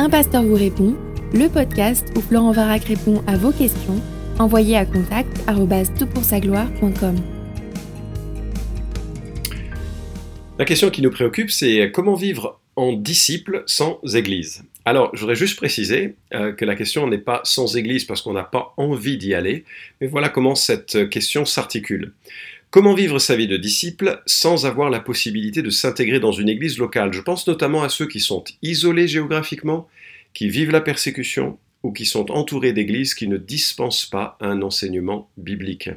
[0.00, 0.96] Un pasteur vous répond,
[1.34, 4.00] le podcast où Florent Varac répond à vos questions,
[4.38, 5.28] envoyez à contact
[6.40, 7.16] gloire.com
[10.58, 15.36] La question qui nous préoccupe, c'est comment vivre en disciple sans Église alors, je voudrais
[15.36, 19.18] juste préciser euh, que la question n'est pas sans Église parce qu'on n'a pas envie
[19.18, 19.64] d'y aller,
[20.00, 22.14] mais voilà comment cette question s'articule.
[22.70, 26.78] Comment vivre sa vie de disciple sans avoir la possibilité de s'intégrer dans une église
[26.78, 27.12] locale?
[27.12, 29.88] Je pense notamment à ceux qui sont isolés géographiquement,
[30.34, 35.28] qui vivent la persécution ou qui sont entourés d'églises qui ne dispensent pas un enseignement
[35.36, 35.90] biblique.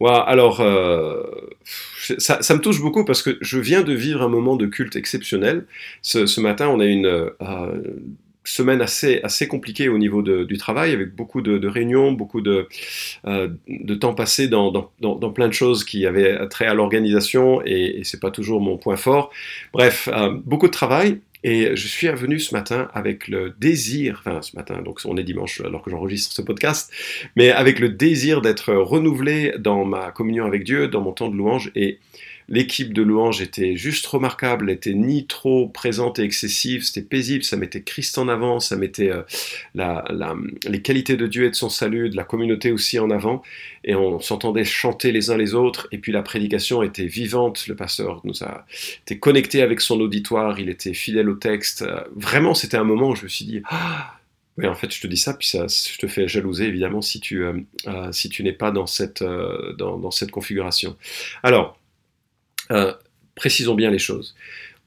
[0.00, 1.24] alors, euh,
[2.16, 5.66] ça, me touche beaucoup parce que je viens de vivre un moment de culte exceptionnel.
[6.00, 7.30] Ce, matin, on a une, euh,
[8.44, 12.68] semaine assez, assez compliquée au niveau du travail, avec beaucoup de, réunions, beaucoup de,
[13.26, 17.62] euh, de temps passé dans, dans, dans, plein de choses qui avaient trait à l'organisation,
[17.64, 19.30] et, et c'est pas toujours mon point fort.
[19.72, 24.42] Bref, euh, beaucoup de travail, et je suis revenu ce matin avec le désir, enfin
[24.42, 26.92] ce matin, donc on est dimanche alors que j'enregistre ce podcast,
[27.34, 31.36] mais avec le désir d'être renouvelé dans ma communion avec Dieu, dans mon temps de
[31.36, 31.98] louange, et
[32.52, 37.56] L'équipe de louange était juste remarquable, n'était ni trop présente et excessive, c'était paisible, ça
[37.56, 42.10] mettait Christ en avant, ça mettait euh, les qualités de Dieu et de son salut,
[42.10, 43.42] de la communauté aussi en avant,
[43.84, 47.74] et on s'entendait chanter les uns les autres, et puis la prédication était vivante, le
[47.74, 48.66] pasteur nous a
[49.00, 53.16] été connecté avec son auditoire, il était fidèle au texte, vraiment c'était un moment où
[53.16, 54.18] je me suis dit, ah,
[54.58, 57.18] oui, en fait, je te dis ça, puis ça, je te fais jalouser, évidemment, si
[57.20, 57.54] tu, euh,
[57.86, 60.98] euh, si tu n'es pas dans cette, dans, cette configuration.
[61.42, 61.78] Alors,
[62.72, 62.92] euh,
[63.34, 64.34] précisons bien les choses.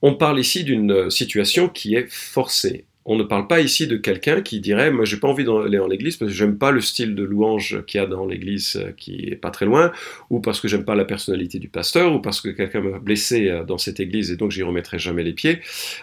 [0.01, 2.85] On parle ici d'une situation qui est forcée.
[3.07, 5.85] On ne parle pas ici de quelqu'un qui dirait Moi, j'ai pas envie d'aller en
[5.85, 8.91] l'église parce que j'aime pas le style de louange qu'il y a dans l'église euh,
[8.97, 9.91] qui est pas très loin,
[10.31, 13.47] ou parce que j'aime pas la personnalité du pasteur, ou parce que quelqu'un m'a blessé
[13.47, 15.59] euh, dans cette église et donc j'y remettrai jamais les pieds.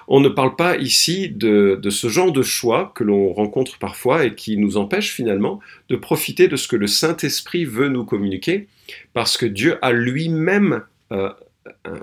[0.06, 4.36] On ne parle pas ici de ce genre de choix que l'on rencontre parfois et
[4.36, 8.68] qui nous empêche finalement de profiter de ce que le Saint-Esprit veut nous communiquer,
[9.12, 10.82] parce que Dieu a lui-même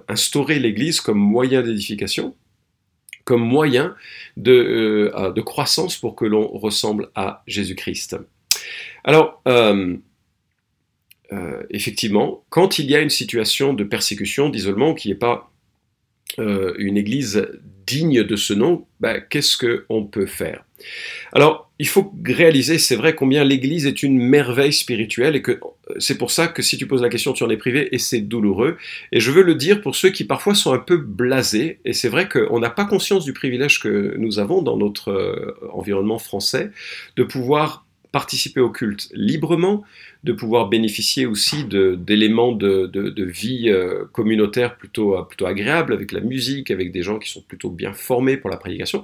[0.07, 2.35] instaurer l'Église comme moyen d'édification,
[3.29, 3.95] comme moyen
[4.37, 8.17] de, euh, de, croissance pour que l'on ressemble à Jésus-Christ.
[9.03, 9.97] Alors, euh,
[11.31, 15.51] euh, effectivement, quand il y a une situation de persécution, d'isolement, qui n'est pas
[16.37, 17.47] une Église
[17.85, 20.63] digne de ce nom, ben, qu'est-ce qu'on peut faire?
[21.33, 25.59] Alors, il faut réaliser, c'est vrai, combien l'Église est une merveille spirituelle et que
[25.97, 28.19] c'est pour ça que si tu poses la question, tu en es privé et c'est
[28.19, 28.77] douloureux.
[29.13, 32.09] Et je veux le dire pour ceux qui parfois sont un peu blasés, et c'est
[32.09, 36.71] vrai qu'on n'a pas conscience du privilège que nous avons dans notre euh, environnement français
[37.15, 39.83] de pouvoir participer au culte librement,
[40.23, 46.21] de pouvoir bénéficier aussi d'éléments de, vie euh, communautaire plutôt, euh, plutôt agréables, avec la
[46.21, 49.03] musique, avec des gens qui sont plutôt bien formés pour la prédication.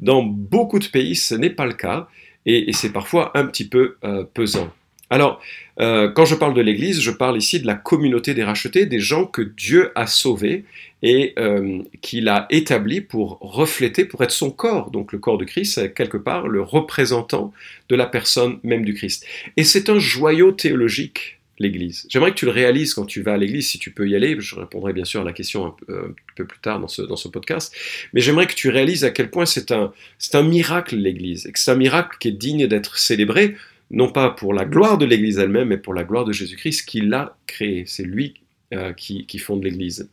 [0.00, 2.08] Dans beaucoup de pays, ce n'est pas le cas,
[2.46, 3.96] et, c'est parfois un petit peu
[4.34, 4.70] pesant.
[5.14, 5.40] Alors,
[5.78, 8.98] euh, quand je parle de l'Église, je parle ici de la communauté des rachetés, des
[8.98, 10.64] gens que Dieu a sauvés
[11.02, 14.90] et euh, qu'il a établis pour refléter, pour être son corps.
[14.90, 17.52] Donc le corps de Christ, quelque part le représentant
[17.88, 19.24] de la personne même du Christ.
[19.56, 22.08] Et c'est un joyau théologique, l'Église.
[22.10, 24.34] J'aimerais que tu le réalises quand tu vas à l'Église, si tu peux y aller.
[24.40, 27.14] Je répondrai bien sûr à la question un peu, peu plus tard dans ce, dans
[27.14, 27.72] ce podcast.
[28.14, 31.52] Mais j'aimerais que tu réalises à quel point c'est un, c'est un miracle, l'Église, et
[31.52, 33.54] que c'est un miracle qui est digne d'être célébré
[33.94, 37.00] non pas pour la gloire de l'Église elle-même, mais pour la gloire de Jésus-Christ qui
[37.00, 37.84] l'a créé.
[37.86, 38.34] C'est lui
[38.72, 40.10] euh, qui, fonde l'Église.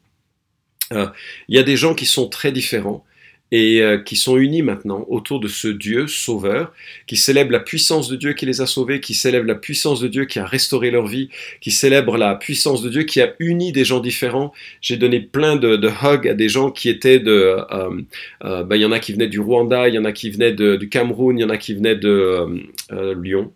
[0.94, 1.08] Euh,
[1.47, 3.03] il y a des gens qui sont très différents,
[3.51, 6.73] et euh, qui sont unis maintenant autour de ce Dieu sauveur,
[7.06, 10.07] qui célèbre la puissance de Dieu qui les a sauvés, qui célèbre la puissance de
[10.07, 11.29] Dieu qui a restauré leur vie,
[11.59, 14.53] qui célèbre la puissance de Dieu qui a uni des gens différents.
[14.79, 17.57] J'ai donné plein de, de, hugs à des gens qui étaient de...
[17.72, 18.01] Euh,
[18.45, 20.29] euh, ben, il y en a qui venaient du Rwanda, il y en a qui
[20.29, 22.45] venaient du Cameroun, il y en a qui venaient de
[23.22, 23.51] Lyon,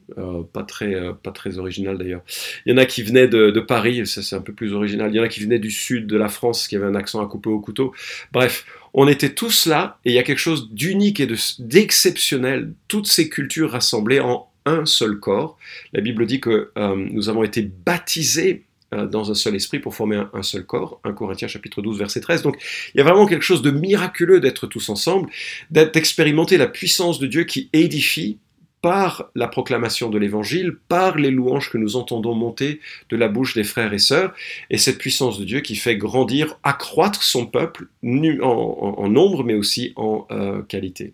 [0.52, 2.22] pas, très, pas très original d'ailleurs.
[2.66, 5.10] Il y en a qui venaient de, de Paris, c'est un peu plus original.
[5.12, 7.22] Il y en a qui venaient du sud de la France, qui avait un accent
[7.22, 7.94] à couper au couteau.
[8.34, 8.66] Bref,
[8.98, 11.28] on était tous là et il y a quelque chose d'unique et
[11.60, 15.58] d'exceptionnel, toutes ces cultures rassemblées en un seul corps.
[15.94, 18.64] La Bible dit que euh, nous avons été baptisés
[18.94, 22.22] euh, dans un seul esprit pour former un, seul corps, 1 Corinthiens chapitre 12 verset
[22.22, 22.42] 13.
[22.42, 22.58] Donc
[22.94, 25.30] il y a vraiment quelque chose de miraculeux d'être tous ensemble,
[25.72, 28.38] d'expérimenter la puissance de Dieu qui édifie
[28.86, 33.56] par la proclamation de l'Évangile, par les louanges que nous entendons monter de la bouche
[33.56, 34.32] des frères et sœurs,
[34.70, 39.92] et cette puissance de Dieu qui fait grandir, accroître son peuple en, nombre, mais aussi
[39.96, 41.14] en euh, qualité.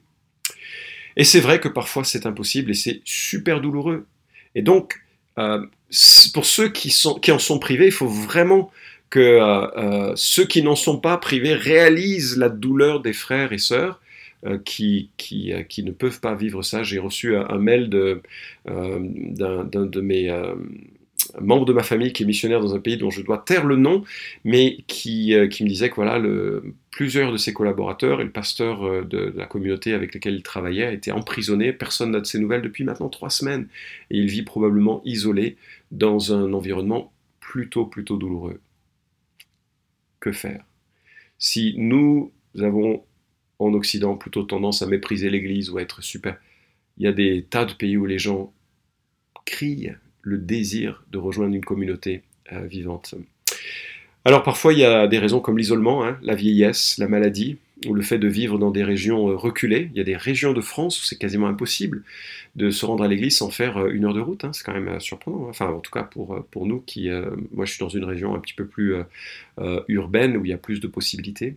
[1.15, 4.06] Et c'est vrai que parfois c'est impossible et c'est super douloureux.
[4.53, 5.01] Et donc,
[5.38, 5.65] euh,
[6.33, 6.94] pour ceux qui
[7.31, 8.69] en sont privés, il faut vraiment
[9.09, 14.00] que euh, ceux qui n'en sont pas privés réalisent la douleur des frères et sœurs
[14.66, 16.84] qui, qui, qui, ne peuvent pas vivre ça.
[16.84, 18.16] J'ai reçu un, mail d'un
[18.66, 20.30] de mes
[21.40, 23.76] membre de ma famille qui est missionnaire dans un pays dont je dois taire le
[23.76, 24.04] nom,
[24.44, 26.22] mais qui, euh, qui me disait que voilà,
[26.90, 30.94] plusieurs de ses collaborateurs et le pasteur euh, de, la communauté avec lequel il travaillait
[30.94, 31.74] étaient emprisonnés.
[31.74, 33.68] Personne n'a de ses nouvelles depuis maintenant trois semaines.
[34.10, 35.58] Et il vit probablement isolé
[35.92, 38.60] dans un environnement plutôt, plutôt douloureux.
[40.20, 40.64] Que faire?
[41.40, 43.04] Si nous avons
[43.66, 46.38] en Occident plutôt tendance à mépriser l'Église ou à être super,
[46.98, 48.54] il y a des tas de pays où les gens
[49.46, 49.92] crient
[50.22, 52.24] le désir de rejoindre une communauté
[52.54, 53.16] euh, vivante.
[54.24, 57.96] Alors parfois il y a des raisons comme l'isolement, hein, la vieillesse, la maladie, ou
[57.96, 59.90] le fait de vivre dans des régions euh, reculées.
[59.94, 62.04] Il y a des régions de France où c'est quasiment impossible
[62.56, 64.44] de se rendre à l'église sans faire euh, une heure de route.
[64.44, 64.52] Hein.
[64.54, 65.46] C'est quand même surprenant.
[65.46, 65.50] Hein.
[65.50, 67.10] Enfin, en tout cas pour, pour nous qui...
[67.52, 68.96] moi, je suis dans une région un petit peu plus
[69.88, 71.56] urbaine où il y a plus de possibilités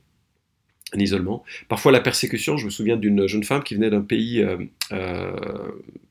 [0.93, 1.45] un isolement.
[1.69, 4.57] Parfois la persécution, je me souviens d'une jeune femme qui venait d'un pays euh,
[4.93, 5.33] euh,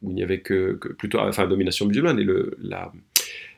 [0.01, 2.25] où il n'y avait que, plutôt, enfin, domination musulmane et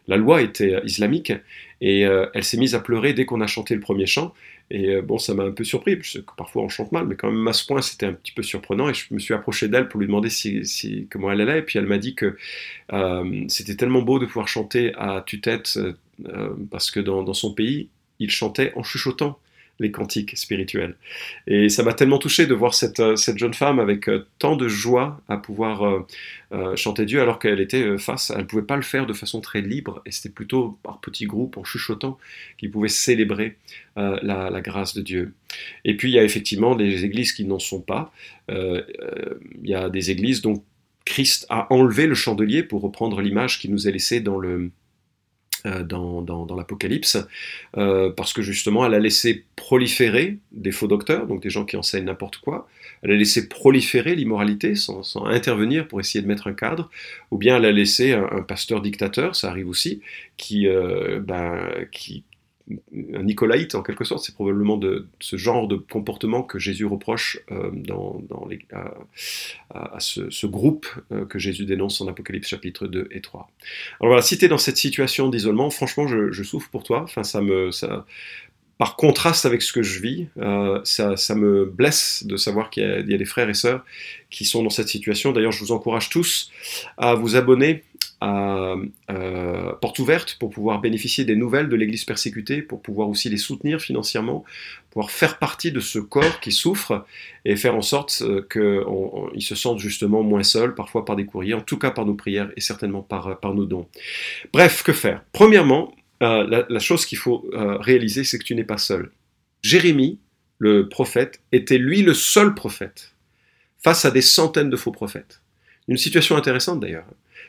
[0.07, 1.33] la, loi était islamique
[1.81, 4.33] et euh, elle s'est mise à pleurer dès qu'on a chanté le premier chant
[4.71, 7.31] et bon ça m'a un peu surpris parce que parfois on chante mal mais quand
[7.31, 9.87] même à ce point c'était un petit peu surprenant et je me suis approché d'elle
[9.87, 12.37] pour lui demander si, comment elle allait et puis elle m'a dit que
[13.47, 15.77] c'était tellement beau de pouvoir chanter à tue-tête
[16.71, 17.89] parce que dans, dans son pays
[18.19, 19.39] il chantait en chuchotant
[19.79, 20.95] les cantiques spirituels.
[21.47, 24.55] Et ça m'a tellement touché de voir cette, euh, cette jeune femme avec euh, tant
[24.55, 28.77] de joie à pouvoir euh, chanter Dieu alors qu'elle était face, elle ne pouvait pas
[28.77, 32.17] le faire de façon très libre, et c'était plutôt par petits groupes, en chuchotant,
[32.57, 33.57] qu'il pouvait célébrer
[33.97, 35.33] la, grâce de Dieu.
[35.83, 38.13] Et puis il y a effectivement des églises qui n'en sont pas.
[38.47, 38.85] il
[39.63, 40.63] y a des églises dont
[41.03, 44.71] Christ a enlevé le chandelier, pour reprendre l'image qui nous est laissée dans le,
[45.65, 47.17] euh, dans, l'Apocalypse,
[47.77, 51.75] euh, parce que justement, elle a laissé proliférer des faux docteurs, donc des gens qui
[51.75, 52.67] enseignent n'importe quoi,
[53.01, 56.89] elle a laissé proliférer l'immoralité sans, sans, intervenir pour essayer de mettre un cadre,
[57.31, 60.01] ou bien elle a laissé un, pasteur dictateur, ça arrive aussi,
[60.37, 62.23] qui, euh, ben, qui,
[63.13, 67.39] un nicolaïte en quelque sorte, c'est probablement de ce genre de comportement que Jésus reproche
[67.51, 67.71] euh,
[69.69, 73.49] à, ce, groupe euh, que Jésus dénonce en Apocalypse chapitre 2 et 3.
[73.99, 77.01] Alors voilà, si tu es dans cette situation d'isolement, franchement, je, souffre pour toi.
[77.03, 78.05] Enfin, ça me, ça,
[78.77, 83.13] par contraste avec ce que je vis, euh, ça, me blesse de savoir qu'il y,
[83.13, 83.85] a des frères et sœurs
[84.29, 85.31] qui sont dans cette situation.
[85.31, 86.51] D'ailleurs, je vous encourage tous
[86.97, 87.83] à vous abonner
[88.21, 88.75] à
[89.11, 93.37] euh, porte ouverte pour pouvoir bénéficier des nouvelles de l'Église persécutée, pour pouvoir aussi les
[93.37, 94.43] soutenir financièrement,
[94.89, 97.05] pouvoir faire partie de ce corps qui souffre
[97.43, 98.41] et faire en sorte euh,
[99.33, 102.15] qu'ils se sentent justement moins seuls, parfois par des courriers, en tout cas par nos
[102.15, 103.87] prières et certainement par, par nos dons.
[104.53, 105.23] Bref, que faire?
[105.31, 109.11] Premièrement, euh, la, chose qu'il faut réaliser, c'est que tu n'es pas seul.
[109.61, 110.19] Jérémie,
[110.57, 113.15] le prophète, était lui le seul prophète
[113.83, 115.41] face à des centaines de faux prophètes.
[115.87, 117.05] Une situation intéressante d'ailleurs.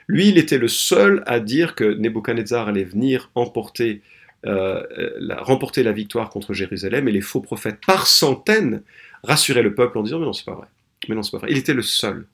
[0.09, 4.03] Lui, il était le seul à dire que Nebuchadnezzar allait venir emporter,
[4.44, 4.83] euh,
[5.19, 8.83] la, remporter la victoire contre Jérusalem, et les faux prophètes, par centaines,
[9.23, 10.69] rassuraient le peuple en disant Mais non, c'est pas vrai.
[11.09, 11.49] Mais non, pas vrai.
[11.50, 12.27] Il était le seul.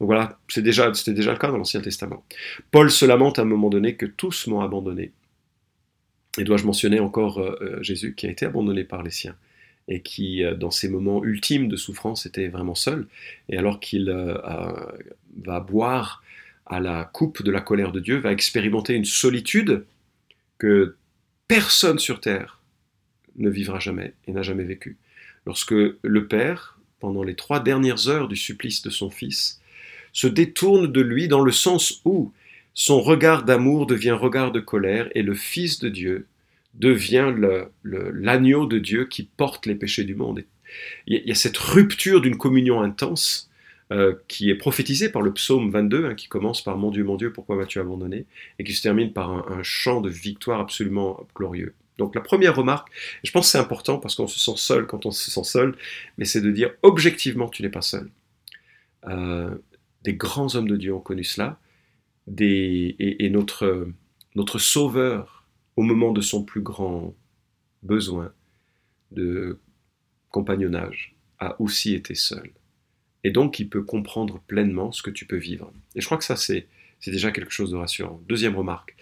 [0.00, 2.24] Donc voilà, c'était déjà, le cas dans l'Ancien Testament.
[2.70, 5.12] Paul se lamente à un moment donné que tous m'ont abandonné.
[6.38, 9.36] Et dois-je mentionner encore euh, euh, Jésus qui a été abandonné par les siens?
[9.88, 13.06] Et qui, dans ces moments ultimes de souffrance, était vraiment seul.
[13.48, 16.22] Et alors qu'il va boire
[16.66, 19.84] à la coupe de la colère de Dieu, va expérimenter une solitude
[20.58, 20.96] que
[21.48, 22.60] personne sur terre
[23.36, 24.96] ne vivra jamais et n'a jamais vécu.
[25.44, 29.60] Lorsque le Père, pendant les trois dernières heures du supplice de son Fils,
[30.12, 32.32] se détourne de lui dans le sens où
[32.72, 36.26] son regard d'amour devient regard de colère et le Fils de Dieu
[36.74, 37.32] devient
[37.84, 40.44] l'agneau de Dieu qui porte les péchés du monde.
[41.06, 43.50] Il y a cette rupture d'une communion intense
[43.92, 47.16] euh, qui est prophétisé par le psaume 22, hein, qui commence par Mon Dieu, mon
[47.16, 48.24] Dieu, pourquoi m'as-tu abandonné?
[48.58, 51.74] et qui se termine par un, chant de victoire absolument glorieux.
[51.98, 52.88] Donc la première remarque,
[53.22, 55.76] et je pense c'est important parce qu'on se sent seul quand on se sent seul,
[56.16, 58.10] mais c'est de dire objectivement tu n'es pas seul.
[59.06, 59.54] Euh,
[60.02, 61.58] des grands hommes de Dieu ont connu cela,
[62.26, 63.86] des, et, notre,
[64.34, 65.33] notre sauveur,
[65.76, 67.14] au moment de son plus grand
[67.82, 68.32] besoin
[69.10, 69.58] de
[70.30, 72.50] compagnonnage, a aussi été seul
[73.24, 75.72] et donc il peut comprendre pleinement ce que tu peux vivre.
[75.96, 76.68] Et je crois que ça, c'est,
[77.06, 78.22] déjà quelque chose de rassurant.
[78.28, 78.94] Deuxième remarque,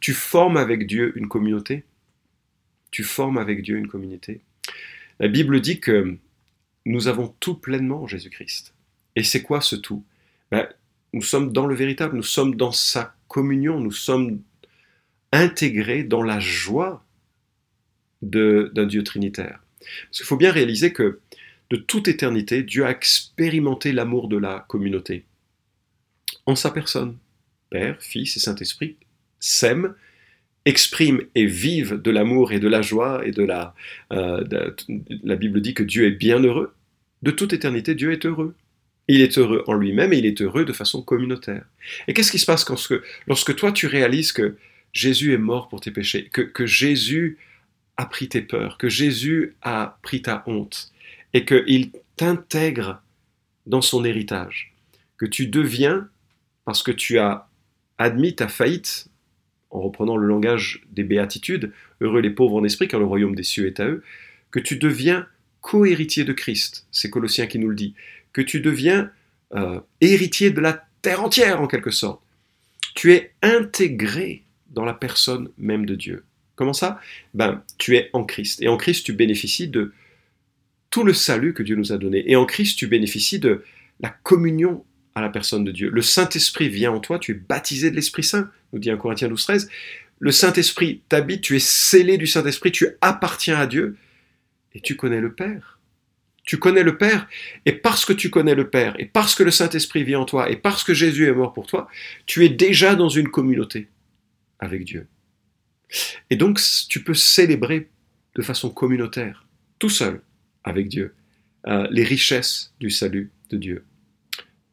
[0.00, 1.84] tu formes avec Dieu une communauté?
[2.90, 4.40] Tu formes avec Dieu une communauté?
[5.20, 6.16] La Bible dit que
[6.86, 8.74] nous avons tout pleinement en Jésus-Christ.
[9.16, 10.04] Et c'est quoi ce tout?
[10.50, 10.68] Ben,
[11.12, 14.40] Nous sommes dans le véritable, nous sommes dans sa communion, nous sommes
[15.34, 17.04] intégrés dans la joie
[18.22, 19.60] d'un Dieu trinitaire.
[19.78, 21.20] Parce qu'il faut bien réaliser que
[21.70, 25.24] de toute éternité, Dieu a expérimenté l'amour de la communauté.
[26.46, 27.16] En sa personne,
[27.70, 28.96] Père, Fils et Saint-Esprit
[29.40, 29.94] s'aiment,
[30.64, 33.74] expriment et vivent de l'amour et de la joie et de la...
[34.12, 34.42] Euh,
[35.22, 36.72] la Bible dit que Dieu est bien heureux.
[37.22, 38.54] De toute éternité, Dieu est heureux.
[39.08, 41.64] Il est heureux en lui-même et il est heureux de façon communautaire.
[42.08, 42.66] Et qu'est-ce qui se passe
[43.26, 44.56] lorsque toi tu réalises que
[44.94, 47.38] Jésus est mort pour tes péchés, que, Jésus
[47.96, 50.92] a pris tes peurs, que Jésus a pris ta honte
[51.34, 53.02] et qu'il t'intègre
[53.66, 54.72] dans son héritage,
[55.18, 56.08] que tu deviens,
[56.64, 57.48] parce que tu as
[57.98, 59.08] admis ta faillite,
[59.70, 63.42] en reprenant le langage des béatitudes, heureux les pauvres en esprit car le royaume des
[63.42, 64.04] cieux est à eux,
[64.52, 65.26] que tu deviens
[65.60, 67.94] co-héritier de Christ, c'est Colossiens qui nous le dit,
[68.32, 69.10] que tu deviens
[69.54, 72.20] euh, héritier de la terre entière en quelque sorte.
[72.94, 74.43] Tu es intégré
[74.74, 76.24] dans la personne même de Dieu.
[76.56, 77.00] Comment ça?
[77.32, 78.62] Ben, tu es en Christ.
[78.62, 79.92] Et en Christ, tu bénéficies de
[80.90, 82.30] tout le salut que Dieu nous a donné.
[82.30, 83.64] Et en Christ, tu bénéficies de
[84.00, 85.90] la communion à la personne de Dieu.
[85.90, 89.28] Le Saint-Esprit vient en toi, tu es baptisé de l'Esprit Saint, nous dit 1 Corinthiens
[89.28, 89.70] 12, 13.
[90.18, 93.96] Le Saint-Esprit t'habite, tu es scellé du Saint-Esprit, tu appartiens à Dieu
[94.74, 95.80] et tu connais le Père.
[96.44, 97.26] Tu connais le Père,
[97.64, 100.50] et parce que tu connais le Père, et parce que le Saint-Esprit vit en toi,
[100.50, 101.88] et parce que Jésus est mort pour toi,
[102.26, 103.88] tu es déjà dans une communauté
[104.64, 105.06] avec Dieu.
[106.30, 107.90] Et donc, tu peux célébrer
[108.34, 109.46] de façon communautaire,
[109.78, 110.22] tout seul,
[110.64, 111.14] avec Dieu,
[111.66, 113.84] euh, les richesses du salut de Dieu.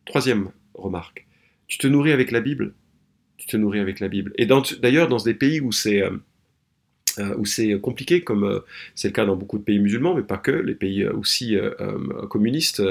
[0.05, 1.27] Troisième remarque,
[1.67, 2.73] tu te nourris avec la Bible.
[3.37, 4.33] Tu te nourris avec la Bible.
[4.37, 6.17] Et d'ailleurs, dans des pays où c'est euh,
[7.37, 8.59] où c'est compliqué, comme euh,
[8.95, 11.57] c'est le cas dans beaucoup de pays musulmans, mais pas que, les pays euh, aussi
[12.29, 12.81] communistes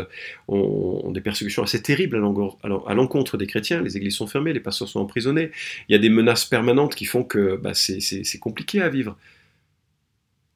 [0.49, 4.89] ont, des persécutions assez terribles à l'encontre des chrétiens, les églises sont fermées, les pasteurs
[4.89, 5.51] sont emprisonnés,
[5.89, 9.17] il y a des menaces permanentes qui font que bah, c'est compliqué à vivre.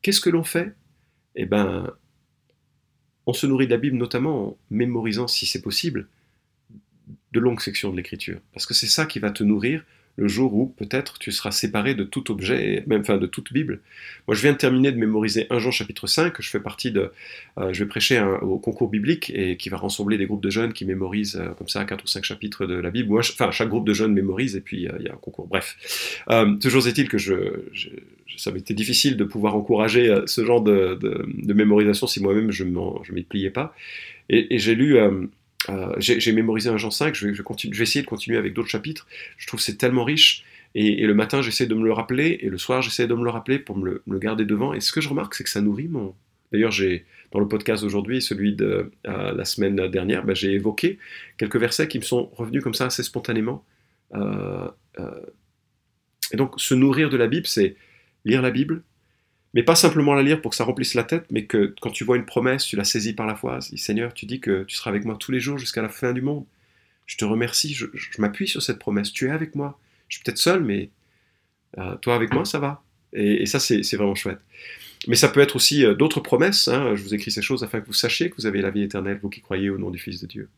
[0.03, 0.75] Qu'est-ce que l'on fait?
[1.37, 1.91] Eh bien,
[3.27, 6.09] on se nourrit de la Bible notamment en mémorisant, si c'est possible,
[7.33, 9.85] de longues sections de l'Écriture, parce que c'est ça qui va te nourrir
[10.17, 13.81] le jour où peut-être tu seras séparé de tout objet, même enfin de toute Bible.
[14.29, 17.11] Moi, je viens de terminer de mémoriser 1 Jean chapitre 5, je fais partie de,
[17.59, 20.73] euh, je vais prêcher au concours biblique et qui va rassembler des groupes de jeunes
[20.73, 23.13] qui mémorisent euh, comme ça 4 ou 5 chapitres de la Bible.
[23.19, 25.49] Enfin, chaque groupe de jeunes mémorise et puis euh, il y a un concours.
[25.49, 25.77] Bref,
[26.61, 27.35] toujours est-il que je,
[27.73, 27.89] je
[28.37, 30.99] ça m'était difficile de pouvoir encourager ce genre de,
[31.53, 33.75] mémorisation si moi-même je ne m'y pliais pas.
[34.29, 34.99] Et j'ai lu
[35.71, 39.07] euh, j'ai mémorisé un Jean 5, je vais, essayer de continuer avec d'autres chapitres.
[39.37, 40.45] Je trouve c'est tellement riche.
[40.75, 43.31] Et, le matin, j'essaie de me le rappeler, et le soir, j'essaie de me le
[43.31, 44.75] rappeler pour me le, garder devant.
[44.75, 46.15] Et ce que je remarque, c'est que ça nourrit mon.
[46.53, 50.99] D'ailleurs, j'ai dans le podcast d'aujourd'hui, celui de euh, la semaine dernière, bah, j'ai évoqué
[51.37, 53.65] quelques versets qui me sont revenus comme ça assez spontanément.
[54.15, 54.69] Euh,
[56.33, 57.77] et donc, se nourrir de la Bible, c'est
[58.25, 58.83] lire la Bible,
[59.55, 62.05] mais pas simplement la lire pour que ça remplisse la tête, mais que quand tu
[62.05, 63.61] vois une promesse, tu la saisis par la foi.
[63.61, 66.23] Seigneur, tu dis que tu seras avec moi tous les jours jusqu'à la fin du
[66.23, 66.45] monde.
[67.07, 67.87] Je te remercie, je,
[68.19, 69.13] m'appuie sur cette promesse.
[69.13, 69.79] Tu es avec moi.
[70.09, 70.91] Je suis peut-être seul, mais
[71.79, 72.83] euh, toi avec moi, ça va.
[73.13, 74.41] Et, ça, c'est vraiment chouette.
[75.07, 76.67] Mais ça peut être aussi euh, d'autres promesses.
[76.67, 76.97] Hein.
[76.97, 79.21] Je vous écris ces choses afin que vous sachiez que vous avez la vie éternelle,
[79.23, 80.49] vous qui croyez au nom du Fils de Dieu.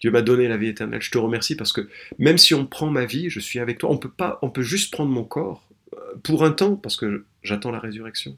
[0.00, 1.00] Dieu m'a donné la vie éternelle.
[1.00, 3.88] Je te remercie parce que même si on prend ma vie, je suis avec toi.
[3.90, 7.24] On peut pas, on peut juste prendre mon corps euh, pour un temps parce que
[7.42, 8.36] j'attends la résurrection.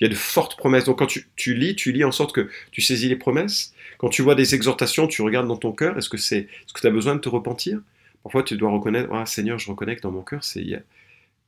[0.00, 0.84] Il y a de fortes promesses.
[0.84, 3.72] Donc quand tu, lis, tu lis en sorte que tu saisis les promesses.
[3.98, 5.96] Quand tu vois des exhortations, tu regardes dans ton cœur.
[5.96, 7.80] Est-ce que c'est, ce que tu as besoin de te repentir?
[8.22, 10.64] Parfois, tu dois reconnaître, ah Seigneur, je reconnais que dans mon cœur, c'est,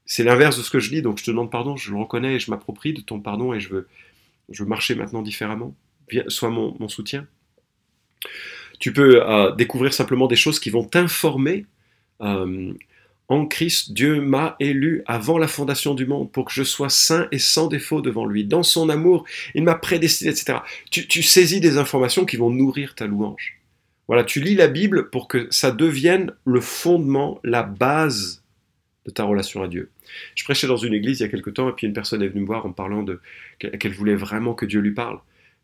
[0.05, 1.03] c'est l'inverse de ce que je lis.
[1.03, 3.61] Donc je te demande pardon, je le reconnais et je m'approprie de ton pardon et
[3.61, 3.89] je veux,
[4.51, 5.75] je veux marcher maintenant différemment.
[6.29, 7.27] sois mon, soutien.
[8.79, 11.67] Tu peux euh, découvrir simplement des choses qui vont t'informer
[12.21, 12.73] euh,
[13.29, 17.27] en Christ, Dieu m'a élu avant la fondation du monde pour que je sois saint
[17.33, 18.45] et sans défaut devant lui.
[18.45, 20.59] Dans son amour, il m'a prédestiné, etc.
[20.91, 23.59] Tu, saisis des informations qui vont nourrir ta louange.
[24.07, 28.45] Voilà, tu lis la Bible pour que ça devienne le fondement, la base
[29.05, 29.91] de ta relation à Dieu.
[30.37, 32.29] Je prêchais dans une église il y a quelque temps et puis une personne est
[32.29, 33.21] venue me voir en parlant de
[33.59, 35.19] qu'elle voulait vraiment que Dieu lui parle.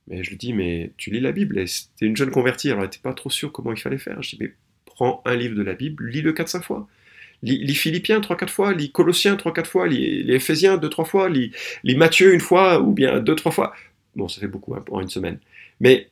[0.09, 2.81] Mais je lui dis, mais tu lis la Bible et c'était une jeune convertie, alors
[2.81, 4.21] elle n'était pas trop sûre comment il fallait faire.
[4.21, 4.53] Je dis, mais
[4.85, 6.89] prends un livre de la Bible, lis-le 4-5 fois
[7.43, 11.53] lis, Philippiens 3-4 fois, lis Colossiens 3-4 fois, les Éphésiens 2-3 fois, lis,
[11.85, 13.75] Matthieu une fois, ou bien 2-3 fois.
[14.17, 15.39] Bon, ça fait beaucoup hein, pour une semaine.
[15.81, 16.09] Mais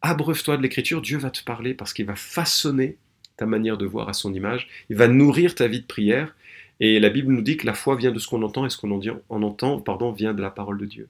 [0.00, 2.96] abreuve-toi de l'écriture, Dieu va te parler parce qu'il va façonner
[3.36, 6.34] ta manière de voir à son image, il va nourrir ta vie de prière,
[6.80, 8.76] et la Bible nous dit que la foi vient de ce qu'on entend, et ce
[8.76, 11.08] qu'on en entend pardon, vient de la parole de Dieu.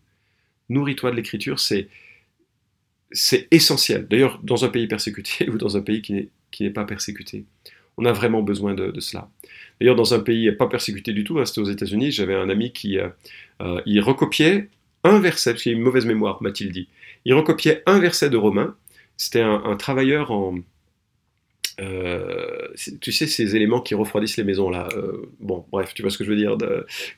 [0.69, 1.88] Nourris-toi de l'écriture, c'est
[3.14, 4.07] c'est essentiel.
[4.09, 7.45] D'ailleurs, dans un pays persécuté ou dans un pays qui n'est pas persécuté.
[7.99, 9.29] On a vraiment besoin de, cela.
[9.81, 12.73] D'ailleurs, dans un pays pas persécuté du tout, hein, c'était aux États-Unis, j'avais un ami
[12.73, 13.09] qui euh,
[13.61, 14.69] euh, il recopiait
[15.05, 16.89] un verset, parce qu'il a une mauvaise mémoire, m'a-t-il dit.
[17.25, 18.77] Il recopiait un verset de Romains.
[19.17, 20.57] C'était un, travailleur en,
[21.81, 22.69] euh,
[23.01, 24.89] tu sais, ces éléments qui refroidissent les maisons, là.
[25.39, 26.57] Bon, bref, tu vois ce que je veux dire,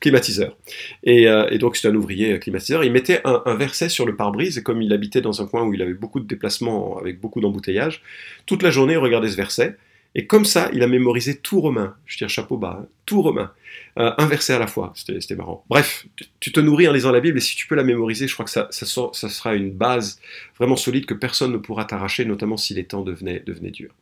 [0.01, 0.57] climatiseur.
[1.03, 1.27] Et,
[1.57, 2.83] donc, c'est un ouvrier climatiseur.
[2.83, 5.63] Il mettait un, un verset sur le pare-brise, et comme il habitait dans un coin
[5.63, 8.03] où il avait beaucoup de déplacements, avec beaucoup d'embouteillages,
[8.45, 9.77] toute la journée, il regardait ce verset.
[10.17, 11.95] Et comme ça, il a mémorisé tout romain.
[12.05, 12.87] Je tire chapeau bas, hein.
[13.05, 13.51] tout romain.
[13.99, 14.93] Euh, un verset à la fois.
[14.95, 15.65] C'était marrant.
[15.69, 16.07] Bref,
[16.39, 18.45] tu te nourris en lisant la Bible et si tu peux la mémoriser, je crois
[18.45, 20.21] que ça, sera une base
[20.57, 23.93] vraiment solide que personne ne pourra t'arracher, notamment si les temps devenaient, durs.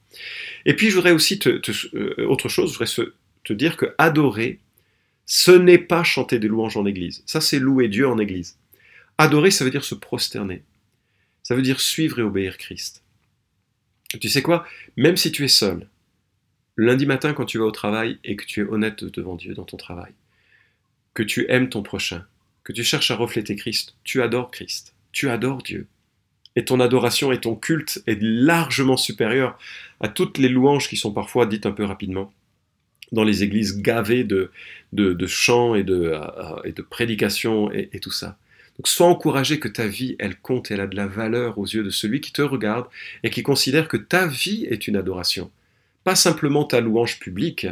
[0.65, 4.59] Et puis, je voudrais aussi euh, autre chose, je voudrais te dire que adorer,
[5.25, 7.23] ce n'est pas chanter des louanges en église.
[7.25, 8.57] Ça, c'est louer Dieu en église.
[9.17, 10.61] Adorer, ça veut dire se prosterner.
[11.41, 13.03] Ça veut dire suivre et obéir Christ.
[14.19, 14.65] Tu sais quoi?
[14.95, 15.87] Même si tu es seul,
[16.77, 19.65] lundi matin quand tu vas au travail et que tu es honnête devant Dieu dans
[19.65, 20.13] ton travail,
[21.13, 22.25] que tu aimes ton prochain,
[22.63, 25.87] que tu cherches à refléter Christ, tu adores Christ, tu adores Dieu.
[26.55, 29.57] Et ton adoration et ton culte est largement supérieur
[29.99, 32.31] à toutes les louanges qui sont parfois dites un peu rapidement
[33.11, 34.51] dans les églises gavées de,
[34.91, 38.37] de, chants et de, euh, et de prédications et, et tout ça.
[38.77, 41.83] Donc sois encouragé que ta vie, elle compte, elle a de la valeur aux yeux
[41.83, 42.87] de celui qui te regarde
[43.23, 45.51] et qui considère que ta vie est une adoration
[46.03, 47.67] pas simplement ta louange publique,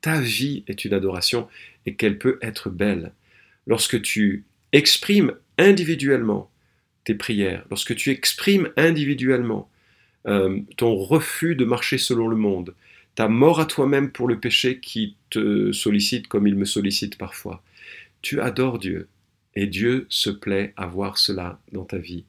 [0.00, 1.48] ta vie est une adoration
[1.86, 3.12] et qu'elle peut être belle.
[3.66, 6.50] Lorsque tu exprimes individuellement
[7.04, 9.68] tes prières, lorsque tu exprimes individuellement
[10.26, 12.74] euh, ton refus de marcher selon le monde,
[13.14, 17.62] ta mort à toi-même pour le péché qui te sollicite comme il me sollicite parfois,
[18.22, 19.08] tu adores Dieu
[19.54, 22.24] et Dieu se plaît à voir cela dans ta vie.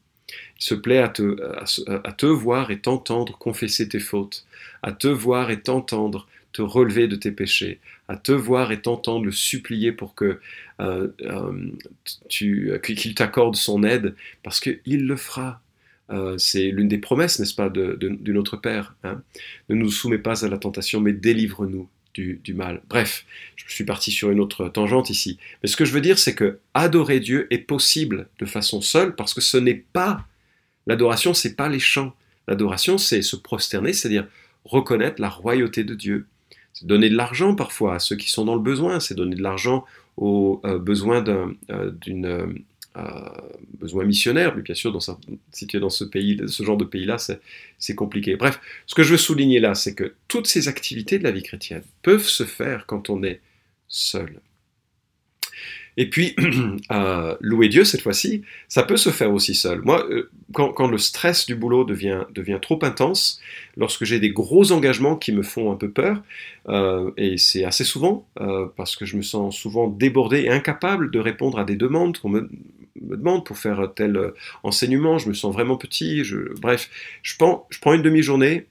[0.59, 4.45] Il se plaît à te, voir et t'entendre confesser tes fautes,
[4.81, 9.25] à te voir et t'entendre te relever de tes péchés, à te voir et t'entendre
[9.25, 10.39] le supplier pour que
[10.79, 11.69] euh, euh,
[12.29, 15.61] qu'il t'accorde son aide, parce qu'il le fera.
[16.09, 17.97] Euh, c'est l'une des promesses, n'est-ce pas, de,
[18.27, 18.95] notre Père.
[19.03, 19.21] Hein.
[19.69, 22.81] ne nous soumets pas à la tentation, mais délivre-nous du, mal.
[22.89, 25.37] Bref, je suis parti sur une autre tangente ici.
[25.61, 29.15] Mais ce que je veux dire, c'est que adorer Dieu est possible de façon seule,
[29.15, 30.25] parce que ce n'est pas
[30.87, 32.13] L'adoration, c'est pas les chants.
[32.47, 34.27] L'adoration, c'est se prosterner, c'est-à-dire
[34.65, 36.27] reconnaître la royauté de Dieu.
[36.73, 39.43] C'est donner de l'argent parfois à ceux qui sont dans le besoin, c'est donner de
[39.43, 39.85] l'argent
[40.17, 42.47] aux euh, besoins d'un euh,
[43.79, 47.17] besoin missionnaire, mais bien sûr, dans dans ce pays, ce genre de pays-là,
[47.77, 48.35] c'est compliqué.
[48.35, 51.43] Bref, ce que je veux souligner là, c'est que toutes ces activités de la vie
[51.43, 53.41] chrétienne peuvent se faire quand on est
[53.87, 54.39] seul.
[55.97, 56.35] Et puis,
[56.91, 59.81] euh, louer Dieu, cette fois-ci, ça peut se faire aussi seul.
[59.83, 63.39] Moi, euh, quand, le stress du boulot devient, devient trop intense,
[63.77, 66.21] lorsque j'ai des gros engagements qui me font un peu peur,
[66.69, 68.25] euh, et c'est assez souvent,
[68.75, 72.29] parce que je me sens souvent débordé et incapable de répondre à des demandes qu'on
[72.29, 72.49] me,
[73.03, 76.89] me demande pour faire tel enseignement, je me sens vraiment petit, je, bref,
[77.21, 78.65] je prends, je prends une demi-journée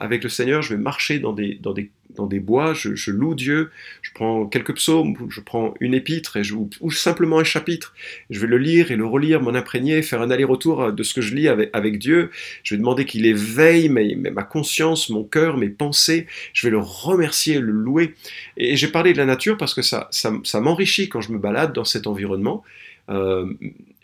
[0.00, 3.34] avec le Seigneur, je vais marcher dans des, dans des dans des bois, je, loue
[3.34, 3.70] Dieu,
[4.02, 7.94] je prends quelques psaumes, je prends une épître et je, ou, simplement un chapitre.
[8.30, 11.20] Je vais le lire et le relire, m'en imprégner, faire un aller-retour de ce que
[11.20, 12.30] je lis avec, avec Dieu.
[12.62, 16.26] Je vais demander qu'il éveille ma conscience, mon cœur, mes pensées.
[16.52, 18.14] Je vais le remercier, le louer.
[18.56, 21.72] Et, j'ai parlé de la nature parce que ça, ça, m'enrichit quand je me balade
[21.72, 22.62] dans cet environnement.
[23.10, 23.52] Euh,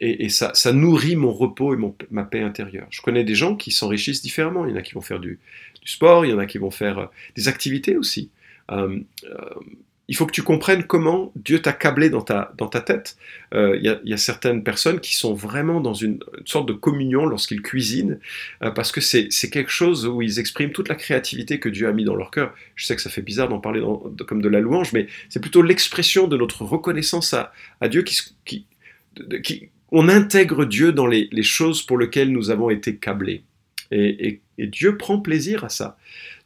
[0.01, 2.87] et, ça, nourrit mon repos et mon, ma paix intérieure.
[2.91, 4.67] Je connais des gens qui s'enrichissent différemment.
[4.67, 5.39] Il y en a qui vont faire du,
[5.85, 8.31] sport, il y en a qui vont faire euh, des activités aussi.
[8.71, 9.01] Euh,
[10.11, 13.19] il faut que tu comprennes comment Dieu t'a câblé dans ta, dans ta tête.
[13.53, 18.19] Il y, a certaines personnes qui sont vraiment dans une, sorte de communion lorsqu'ils cuisinent,
[18.75, 22.05] parce que c'est quelque chose où ils expriment toute la créativité que Dieu a mis
[22.05, 22.55] dans leur cœur.
[22.75, 23.83] Je sais que ça fait bizarre d'en parler
[24.27, 27.53] comme de la louange, mais c'est plutôt l'expression de notre reconnaissance à,
[27.91, 28.65] Dieu qui,
[29.91, 33.43] on intègre Dieu dans les, les, choses pour lesquelles nous avons été câblés.
[33.91, 35.97] Et, Dieu prend plaisir à ça.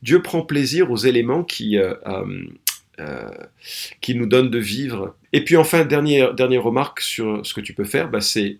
[0.02, 2.44] Dieu prend plaisir aux éléments qui, euh, euh,
[3.00, 3.30] euh,
[4.02, 5.16] qui nous donnent de vivre.
[5.32, 8.58] Et puis enfin, dernière, dernière remarque sur ce que tu peux faire, bah, c'est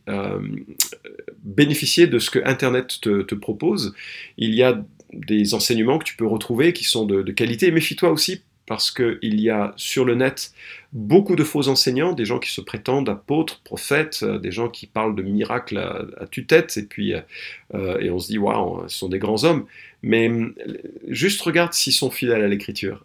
[1.45, 3.95] bénéficier de ce que Internet te, propose.
[4.39, 7.71] Il y a des enseignements que tu peux retrouver qui sont de, de qualité.
[7.71, 10.53] Méfie-toi aussi parce qu'il y a sur le net
[10.93, 14.87] beaucoup de faux enseignants, des gens qui se prétendent apôtres, prophètes, euh, des gens qui
[14.87, 17.15] parlent de miracles à, tue-tête, et puis
[17.75, 19.65] euh, et on se dit waouh, ce sont des grands hommes.
[20.05, 20.53] Mais euh,
[21.09, 23.05] juste regarde s'ils sont fidèles à l'écriture.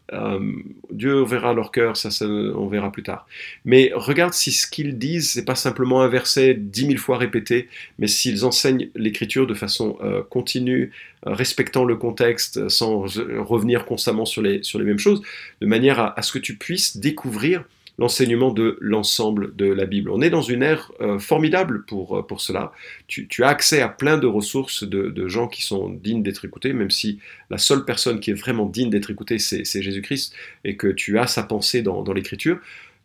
[0.91, 3.27] Dieu verra leur cœur, ça, on verra plus tard.
[3.65, 7.69] Mais regarde si ce qu'ils disent, c'est pas simplement un verset dix mille fois répété,
[7.99, 9.97] mais s'ils enseignent l'écriture de façon
[10.31, 10.91] continue,
[11.23, 15.21] respectant le contexte, sans revenir constamment sur les, sur les mêmes choses,
[15.61, 17.63] de manière à ce que tu puisses découvrir
[17.97, 20.11] l'enseignement de l'ensemble de la Bible.
[20.11, 22.71] On est dans une ère euh, formidable pour, euh, pour cela.
[23.07, 26.91] Tu, as accès à plein de ressources de, gens qui sont dignes d'être écoutés, même
[26.91, 30.33] si la seule personne qui est vraiment digne d'être écoutée, c'est Jésus-Christ,
[30.63, 32.59] et que tu as sa pensée dans, l'Écriture.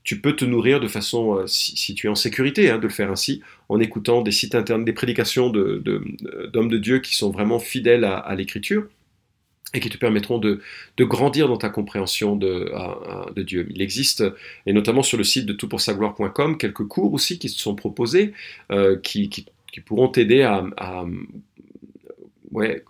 [0.05, 2.89] Tu peux te nourrir de façon, euh, si, tu es en sécurité, hein, de le
[2.89, 7.59] faire ainsi, en écoutant des sites internes, des prédications d'hommes de, Dieu qui sont vraiment
[7.59, 8.87] fidèles à l'Écriture
[9.75, 10.61] et qui te permettront de,
[10.99, 12.73] grandir dans ta compréhension de,
[13.43, 13.67] Dieu.
[13.71, 14.25] Il existe,
[14.67, 18.33] et notamment sur le site de toutpoursagloire.com, quelques cours aussi qui se sont proposés,
[18.71, 19.47] euh, qui,
[19.87, 20.65] pourront t'aider à,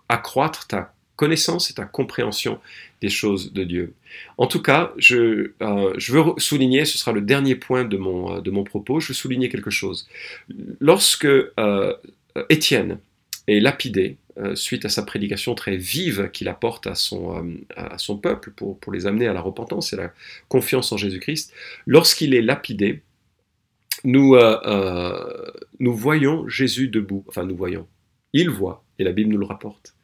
[0.09, 2.59] accroître ta connaissance et ta compréhension
[3.01, 3.93] des choses de Dieu.
[4.37, 8.63] En tout cas, je, euh, veux souligner, ce sera le dernier point de mon, mon
[8.63, 10.07] propos, je veux souligner quelque chose.
[10.79, 11.93] Lorsque euh,
[12.49, 12.99] Étienne
[13.47, 17.37] est lapidé, euh, suite à sa prédication très vive qu'il apporte à son,
[17.77, 20.13] euh, peuple pour, pour, les amener à la repentance et à la
[20.47, 21.53] confiance en Jésus-Christ,
[21.85, 23.03] lorsqu'il est lapidé,
[24.03, 27.87] nous, euh, nous voyons Jésus debout, enfin nous voyons,
[28.33, 29.95] il voit, et la Bible nous le rapporte,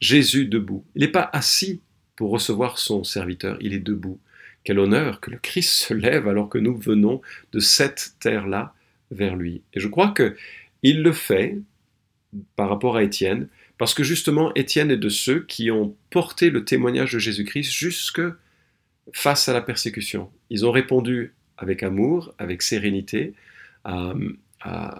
[0.00, 0.84] Jésus debout.
[0.94, 1.80] Il n'est pas assis
[2.16, 4.18] pour recevoir son serviteur, il est debout.
[4.64, 7.20] Quel honneur que le Christ se lève alors que nous venons
[7.52, 8.72] de cette terre-là
[9.10, 9.62] vers lui.
[9.74, 10.36] Et je crois que
[10.82, 11.58] il le fait
[12.56, 16.64] par rapport à Étienne, parce que justement, Étienne est de ceux qui ont porté le
[16.64, 18.22] témoignage de Jésus-Christ jusque
[19.12, 20.30] face à la persécution.
[20.50, 23.34] Ils ont répondu avec amour, avec sérénité
[23.84, 24.14] à,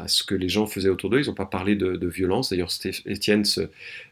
[0.08, 1.20] ce que les gens faisaient autour d'eux.
[1.20, 2.50] Ils n'ont pas parlé de, violence.
[2.50, 2.70] D'ailleurs,
[3.06, 3.62] Étienne se,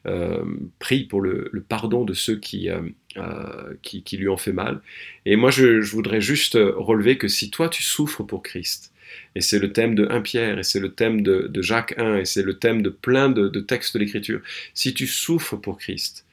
[0.07, 0.45] euh,
[0.79, 4.81] prie pour le, pardon de ceux euh, euh, qui, qui, lui ont fait mal.
[5.27, 8.92] Et moi, je voudrais juste relever que si toi, tu souffres pour Christ,
[9.35, 12.25] et c'est le thème de 1 Pierre, et c'est le thème de, Jacques 1, et
[12.25, 14.41] c'est le thème de plein de, textes de l'Écriture.
[14.75, 16.27] Si tu souffres pour Christ,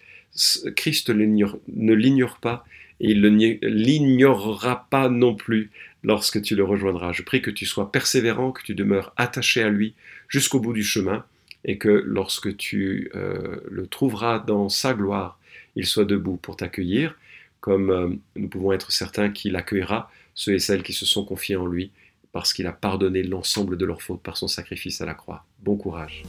[0.76, 2.66] Christ ne l'ignore pas,
[3.00, 5.72] et il ne l'ignorera pas non plus
[6.04, 7.14] lorsque tu le rejoindras.
[7.14, 9.94] Je prie que tu sois persévérant, que tu demeures attaché à lui
[10.28, 11.26] jusqu'au bout du chemin,
[11.66, 15.40] et que lorsque tu euh, le trouveras dans sa gloire,
[15.76, 17.16] il soit debout pour t'accueillir,
[17.60, 21.58] comme euh, nous pouvons être certains qu'il accueillera ceux et celles qui se sont confiés
[21.58, 21.92] en lui
[22.32, 25.44] parce qu'il a pardonné l'ensemble de leurs fautes par son sacrifice à la croix.
[25.64, 26.24] Bon courage.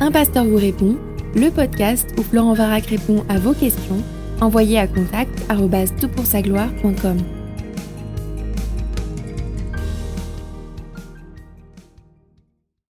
[0.00, 0.98] Un pasteur vous répond,
[1.34, 4.02] le podcast où Florent Varac répond à vos questions,
[4.40, 5.44] envoyez à contact
[6.42, 7.41] gloire.com